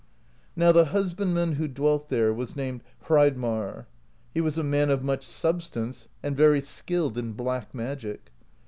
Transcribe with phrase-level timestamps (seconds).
[0.55, 3.85] Now the husbandman who dwelt there was named Hreid marr:
[4.33, 8.31] he was a man of much substance, and very skilled in black magic.